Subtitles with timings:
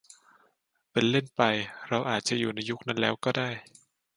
[0.91, 1.41] เป็นเล่นไป
[1.89, 3.49] เราอาจจะอยู่ยุคนั้นแล้วก็ได้